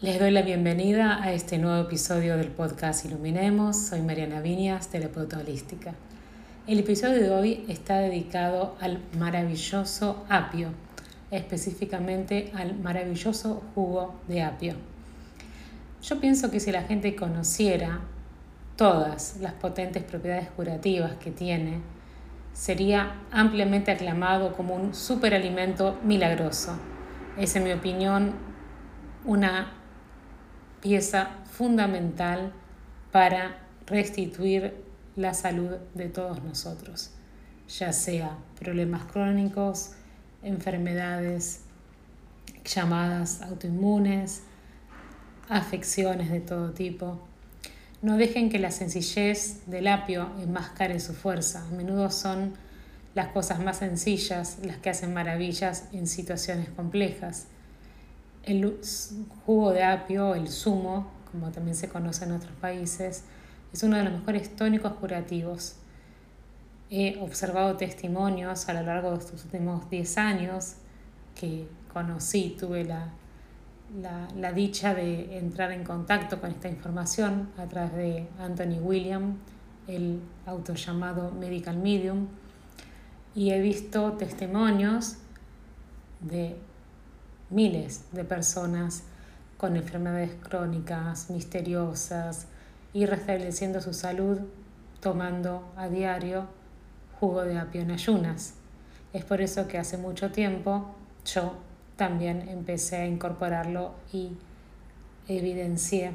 [0.00, 3.76] Les doy la bienvenida a este nuevo episodio del podcast Iluminemos.
[3.76, 5.92] Soy Mariana Viñas, terapeuta holística.
[6.68, 10.68] El episodio de hoy está dedicado al maravilloso apio,
[11.32, 14.74] específicamente al maravilloso jugo de apio.
[16.00, 17.98] Yo pienso que si la gente conociera
[18.76, 21.80] todas las potentes propiedades curativas que tiene,
[22.52, 26.78] sería ampliamente aclamado como un superalimento milagroso.
[27.36, 28.34] Es, en mi opinión,
[29.24, 29.77] una
[30.80, 32.52] pieza fundamental
[33.12, 34.74] para restituir
[35.16, 37.10] la salud de todos nosotros,
[37.68, 39.92] ya sea problemas crónicos,
[40.42, 41.62] enfermedades
[42.64, 44.42] llamadas autoinmunes,
[45.48, 47.18] afecciones de todo tipo.
[48.00, 51.64] No dejen que la sencillez del apio enmascare su fuerza.
[51.66, 52.54] A menudo son
[53.14, 57.46] las cosas más sencillas las que hacen maravillas en situaciones complejas.
[58.48, 58.80] El
[59.44, 63.24] jugo de apio, el zumo, como también se conoce en otros países,
[63.74, 65.76] es uno de los mejores tónicos curativos.
[66.88, 70.76] He observado testimonios a lo largo de estos últimos 10 años
[71.38, 73.10] que conocí, tuve la,
[74.34, 79.36] la, dicha de entrar en contacto con esta información a través de Anthony William,
[79.88, 82.28] el autollamado Medical Medium,
[83.34, 85.16] y he visto testimonios
[86.20, 86.56] de
[87.50, 89.02] miles de personas
[89.56, 92.46] con enfermedades crónicas, misteriosas,
[92.92, 94.38] y restableciendo su salud
[95.00, 96.46] tomando a diario
[97.20, 98.54] jugo de apio en ayunas.
[99.12, 100.94] Es por eso que hace mucho tiempo
[101.24, 101.54] yo
[101.96, 104.30] también empecé a incorporarlo y
[105.26, 106.12] evidencié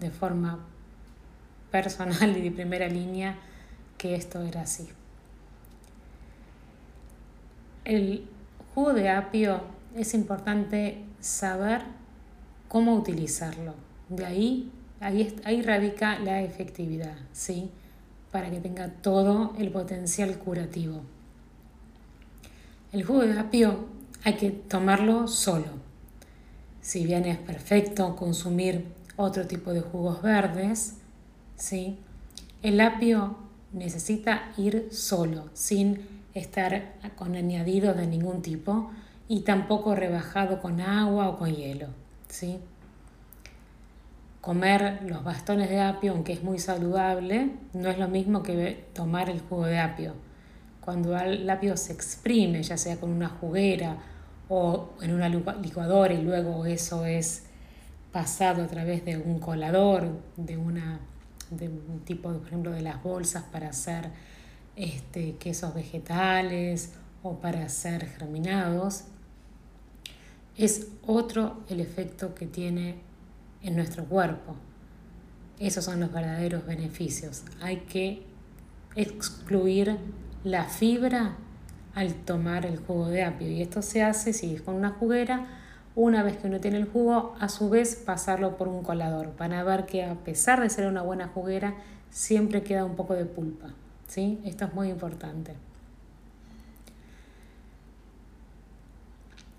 [0.00, 0.60] de forma
[1.70, 3.36] personal y de primera línea
[3.98, 4.88] que esto era así.
[7.84, 8.28] El
[8.74, 9.62] jugo de apio
[9.96, 11.82] es importante saber
[12.68, 13.74] cómo utilizarlo.
[14.08, 17.70] De ahí, ahí, ahí radica la efectividad, ¿sí?
[18.30, 21.02] Para que tenga todo el potencial curativo.
[22.92, 23.86] El jugo de apio
[24.24, 25.82] hay que tomarlo solo.
[26.80, 30.96] Si bien es perfecto consumir otro tipo de jugos verdes,
[31.56, 31.98] ¿sí?
[32.62, 33.36] el apio
[33.72, 36.00] necesita ir solo, sin
[36.34, 38.90] estar con añadido de ningún tipo
[39.32, 41.86] y tampoco rebajado con agua o con hielo.
[42.28, 42.60] ¿sí?
[44.42, 49.30] Comer los bastones de apio, aunque es muy saludable, no es lo mismo que tomar
[49.30, 50.12] el jugo de apio.
[50.82, 53.96] Cuando el apio se exprime, ya sea con una juguera
[54.50, 57.44] o en una licuadora y luego eso es
[58.12, 61.00] pasado a través de un colador, de, una,
[61.48, 64.10] de un tipo, por ejemplo, de las bolsas para hacer
[64.76, 66.92] este, quesos vegetales
[67.22, 69.04] o para hacer germinados,
[70.56, 72.96] es otro el efecto que tiene
[73.62, 74.54] en nuestro cuerpo.
[75.58, 77.42] Esos son los verdaderos beneficios.
[77.60, 78.22] Hay que
[78.96, 79.96] excluir
[80.44, 81.36] la fibra
[81.94, 83.48] al tomar el jugo de apio.
[83.48, 85.46] Y esto se hace si es con una juguera,
[85.94, 89.34] una vez que uno tiene el jugo, a su vez pasarlo por un colador.
[89.38, 91.74] Van a ver que a pesar de ser una buena juguera,
[92.10, 93.68] siempre queda un poco de pulpa.
[94.06, 94.40] ¿sí?
[94.44, 95.54] Esto es muy importante.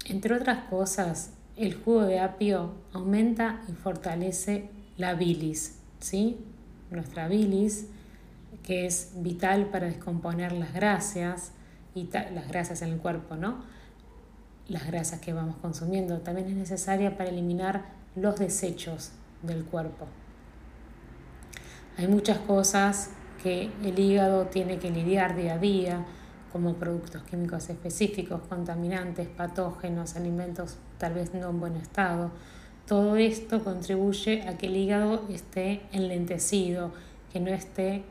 [0.06, 6.38] Entre otras cosas, el jugo de apio aumenta y fortalece la bilis, ¿sí?
[6.92, 7.88] Nuestra bilis,
[8.64, 11.52] que es vital para descomponer las grasas,
[11.96, 13.64] y las grasas en el cuerpo, ¿no?
[14.68, 16.20] Las grasas que vamos consumiendo.
[16.20, 19.12] También es necesaria para eliminar los desechos
[19.42, 20.08] del cuerpo.
[21.98, 23.12] Hay muchas cosas
[23.44, 26.06] que el hígado tiene que lidiar día a día,
[26.54, 32.30] como productos químicos específicos, contaminantes, patógenos, alimentos tal vez no en buen estado.
[32.88, 36.94] Todo esto contribuye a que el hígado esté enlentecido,
[37.32, 38.04] que no esté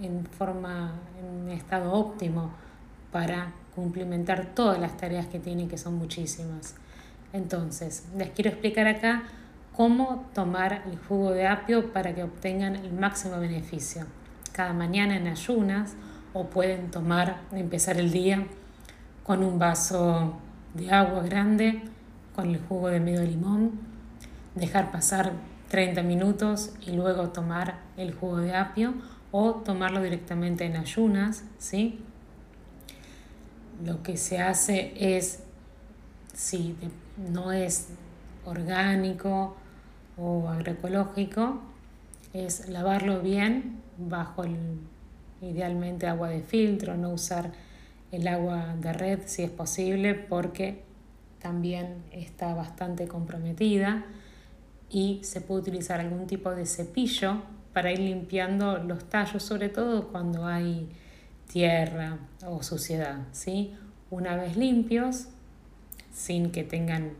[0.00, 2.52] en forma, en estado óptimo
[3.10, 6.76] para cumplimentar todas las tareas que tiene, que son muchísimas.
[7.32, 9.24] Entonces, les quiero explicar acá
[9.74, 14.06] cómo tomar el jugo de apio para que obtengan el máximo beneficio.
[14.52, 15.96] Cada mañana en ayunas
[16.32, 18.46] o pueden tomar, empezar el día
[19.24, 20.34] con un vaso
[20.74, 21.82] de agua grande,
[22.34, 23.72] con el jugo de medio limón,
[24.54, 25.32] dejar pasar
[25.68, 28.94] 30 minutos y luego tomar el jugo de apio
[29.30, 32.04] o tomarlo directamente en ayunas, ¿sí?
[33.84, 35.40] lo que se hace es,
[36.34, 36.76] si
[37.16, 37.88] no es
[38.44, 39.56] orgánico
[40.16, 41.60] o agroecológico,
[42.32, 44.78] es lavarlo bien bajo el,
[45.42, 47.52] idealmente agua de filtro, no usar
[48.10, 50.82] el agua de red si es posible porque
[51.40, 54.04] también está bastante comprometida
[54.88, 57.42] y se puede utilizar algún tipo de cepillo
[57.72, 60.88] para ir limpiando los tallos, sobre todo cuando hay
[61.50, 63.20] tierra o suciedad.
[63.32, 63.74] ¿sí?
[64.10, 65.28] Una vez limpios,
[66.12, 67.12] sin que tengan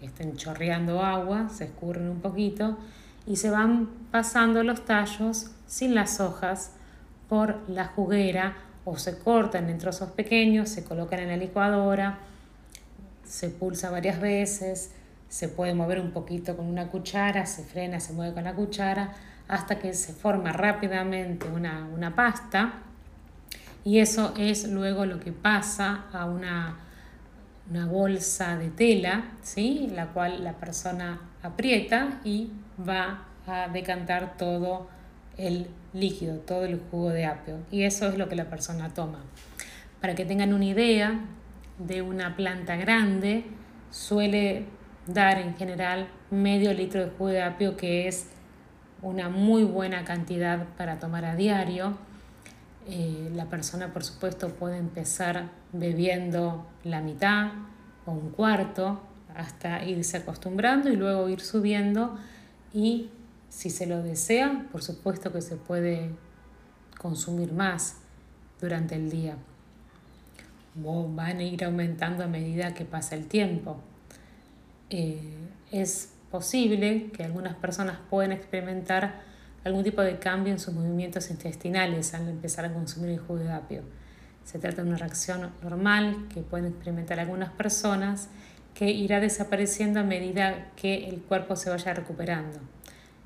[0.00, 2.78] que estén chorreando agua, se escurren un poquito
[3.26, 6.72] y se van pasando los tallos sin las hojas
[7.32, 12.18] por la juguera o se cortan en trozos pequeños, se colocan en la licuadora,
[13.24, 14.90] se pulsa varias veces,
[15.30, 19.14] se puede mover un poquito con una cuchara, se frena, se mueve con la cuchara,
[19.48, 22.82] hasta que se forma rápidamente una, una pasta
[23.82, 26.80] y eso es luego lo que pasa a una,
[27.70, 29.90] una bolsa de tela, ¿sí?
[29.94, 32.52] la cual la persona aprieta y
[32.86, 34.86] va a decantar todo
[35.36, 37.58] el líquido, todo el jugo de apio.
[37.70, 39.20] Y eso es lo que la persona toma.
[40.00, 41.20] Para que tengan una idea
[41.78, 43.44] de una planta grande,
[43.90, 44.66] suele
[45.06, 48.28] dar en general medio litro de jugo de apio, que es
[49.00, 51.96] una muy buena cantidad para tomar a diario.
[52.86, 57.52] Eh, la persona, por supuesto, puede empezar bebiendo la mitad
[58.06, 59.00] o un cuarto
[59.34, 62.16] hasta irse acostumbrando y luego ir subiendo
[62.72, 63.10] y
[63.52, 66.10] si se lo desea, por supuesto que se puede
[66.98, 67.96] consumir más
[68.60, 69.36] durante el día.
[70.82, 73.76] O van a ir aumentando a medida que pasa el tiempo.
[74.88, 75.36] Eh,
[75.70, 79.20] es posible que algunas personas puedan experimentar
[79.64, 83.52] algún tipo de cambio en sus movimientos intestinales al empezar a consumir el jugo de
[83.52, 83.82] apio.
[84.44, 88.28] Se trata de una reacción normal que pueden experimentar algunas personas
[88.72, 92.58] que irá desapareciendo a medida que el cuerpo se vaya recuperando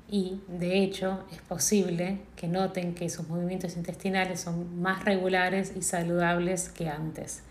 [0.09, 5.81] y de hecho es posible que noten que sus movimientos intestinales son más regulares y
[5.81, 7.43] saludables que antes.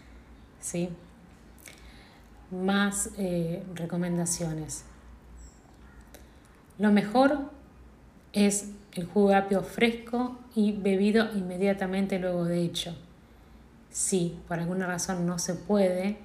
[0.61, 0.89] ¿sí?
[2.51, 4.85] Más eh, recomendaciones.
[6.79, 7.51] Lo mejor
[8.33, 12.97] es el jugo de apio fresco y bebido inmediatamente luego de hecho.
[13.91, 16.17] Si por alguna razón no se puede,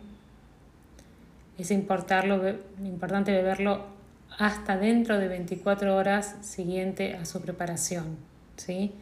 [1.57, 4.00] es importante beberlo
[4.37, 8.17] hasta dentro de 24 horas siguiente a su preparación.
[8.57, 8.93] ¿sí?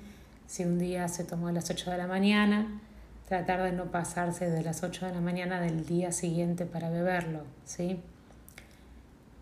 [0.47, 2.81] Si un día se tomó a las 8 de la mañana,
[3.27, 7.43] tratar de no pasarse de las 8 de la mañana del día siguiente para beberlo.
[7.63, 8.01] ¿sí?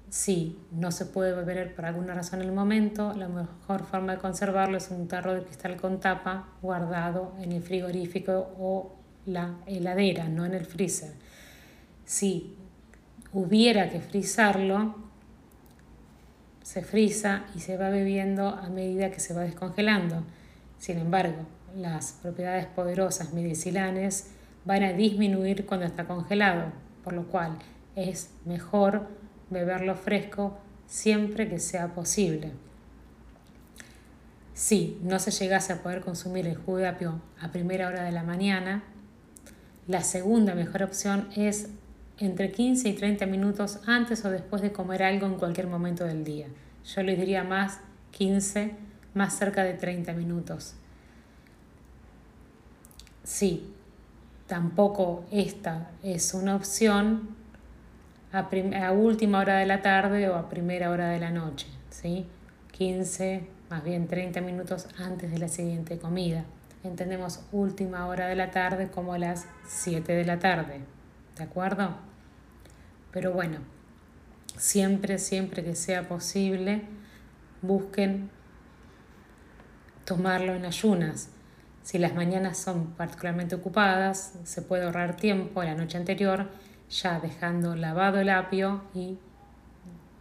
[0.10, 4.20] Si no se puede beber por alguna razón en el momento, la mejor forma de
[4.20, 8.96] conservarlo es un tarro de cristal con tapa guardado en el frigorífico o
[9.26, 11.12] la heladera, no en el freezer.
[12.06, 12.56] Si
[13.34, 15.07] hubiera que frizarlo,
[16.68, 20.24] se frisa y se va bebiendo a medida que se va descongelando.
[20.80, 21.46] Sin embargo,
[21.78, 24.32] las propiedades poderosas medicilanes
[24.66, 26.74] van a disminuir cuando está congelado,
[27.06, 27.58] por lo cual
[27.96, 29.08] es mejor
[29.50, 32.52] beberlo fresco siempre que sea posible.
[34.54, 38.12] Si no se llegase a poder consumir el jugo de apio a primera hora de
[38.12, 38.84] la mañana,
[39.88, 41.70] la segunda mejor opción es
[42.20, 46.24] entre 15 y 30 minutos antes o después de comer algo en cualquier momento del
[46.24, 46.48] día.
[46.84, 47.80] Yo les diría más
[48.12, 48.74] 15,
[49.14, 50.76] más cerca de 30 minutos.
[53.24, 53.74] Sí,
[54.48, 57.36] tampoco esta es una opción
[58.32, 61.68] a, última hora de la tarde o a primera hora de la noche.
[61.90, 62.26] ¿sí?
[62.72, 66.46] 15, más bien 30 minutos antes de la siguiente comida.
[66.84, 70.97] Entendemos última hora de la tarde como las 7 de la tarde.
[71.38, 71.96] ¿De acuerdo?
[73.12, 73.60] Pero bueno,
[74.58, 76.82] siempre, siempre que sea posible,
[77.62, 78.30] busquen
[80.06, 81.30] tomarlo en ayunas.
[81.84, 86.50] Si las mañanas son particularmente ocupadas, se puede ahorrar tiempo la noche anterior,
[86.90, 89.18] ya dejando lavado el apio y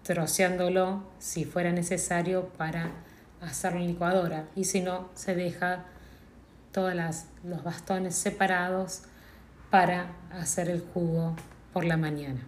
[0.03, 2.91] troceándolo si fuera necesario para
[3.41, 4.49] hacerlo en licuadora.
[4.55, 5.85] Y si no, se deja
[6.73, 6.95] todos
[7.43, 9.03] los bastones separados
[9.71, 11.35] para hacer el jugo
[11.73, 12.41] por la mañana.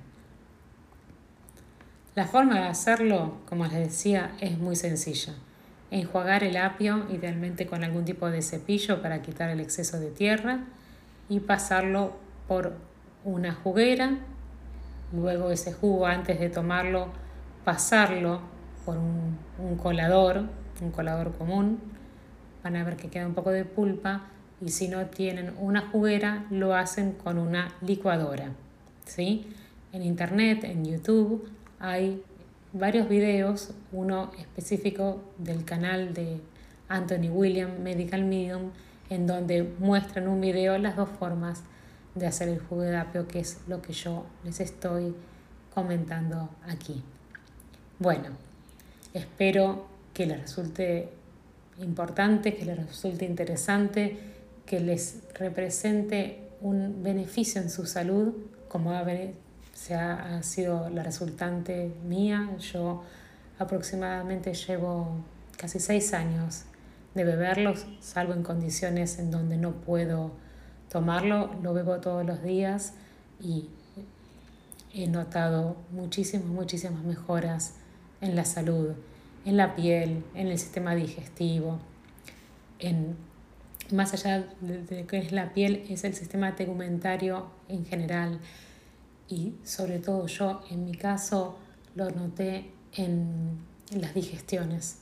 [2.15, 5.35] La forma de hacerlo, como les decía, es muy sencilla.
[5.91, 10.65] Enjuagar el apio, idealmente con algún tipo de cepillo para quitar el exceso de tierra
[11.29, 12.17] y pasarlo
[12.49, 12.75] por
[13.25, 14.19] una juguera.
[15.13, 17.09] Luego ese jugo, antes de tomarlo,
[17.65, 18.41] pasarlo
[18.85, 20.45] por un, colador,
[20.81, 21.79] un colador común.
[22.65, 24.23] Van a ver que queda un poco de pulpa
[24.61, 28.53] y si no tienen una juguera, lo hacen con una licuadora.
[29.07, 29.47] ¿sí?
[29.93, 31.49] En internet, en YouTube,
[31.79, 32.23] hay
[32.73, 36.41] varios videos, uno específico del canal de
[36.89, 38.71] Anthony William Medical Medium,
[39.11, 41.63] en donde muestran un video las dos formas
[42.15, 45.15] de hacer el jugo apio, que es lo que yo les estoy
[45.73, 47.03] comentando aquí.
[47.99, 48.31] Bueno,
[49.15, 51.09] Espero que les resulte
[51.79, 54.17] importante, que les resulte interesante,
[54.69, 58.35] que les represente un beneficio en su salud,
[58.69, 59.05] como ha,
[59.73, 62.51] se ha, sido la resultante mía.
[62.59, 63.03] Yo
[63.59, 65.25] aproximadamente llevo
[65.57, 66.65] casi seis años
[67.15, 70.33] de beberlos, salvo en condiciones en donde no puedo
[70.91, 72.93] tomarlo, lo bebo todos los días
[73.41, 73.71] y
[74.93, 77.75] he notado muchísimas, muchísimas mejoras
[78.21, 78.91] en la salud,
[79.47, 81.79] en la piel, en el sistema digestivo,
[82.79, 83.17] en
[83.93, 88.41] más allá de, lo que es la piel, es el sistema tegumentario en general.
[89.29, 91.59] Y sobre todo yo, en mi caso,
[91.95, 93.59] lo noté en,
[93.91, 94.99] en las digestiones.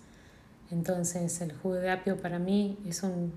[0.71, 3.33] Entonces el jugo de apio para mí es un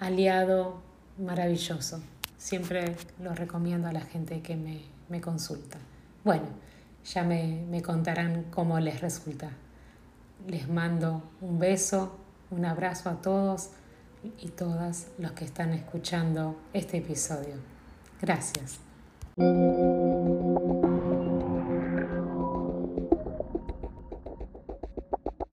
[0.00, 0.80] aliado
[1.18, 2.00] maravilloso.
[2.38, 5.78] Siempre lo recomiendo a la gente que me, me consulta.
[6.24, 6.46] Bueno,
[7.04, 9.50] ya me, me contarán cómo les resulta.
[10.48, 12.18] Les mando un beso,
[12.50, 13.70] un abrazo a todos
[14.40, 17.56] y todas los que están escuchando este episodio.
[18.20, 18.80] Gracias.